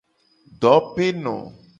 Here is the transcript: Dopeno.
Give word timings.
Dopeno. 0.63 1.35